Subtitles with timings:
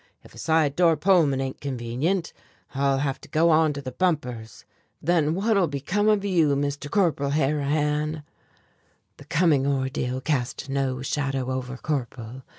[0.23, 2.33] If a side door Pullman ain't convenient,
[2.73, 4.65] I'll have to go on the bumpers,
[4.99, 6.89] then what'll become of you, Mr.
[6.89, 8.23] Corporal Harrihan?"
[9.17, 12.41] The coming ordeal cast no shadow over Corporal.